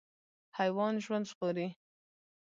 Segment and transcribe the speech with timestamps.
[0.57, 1.67] حیوان ژوند ژغوري.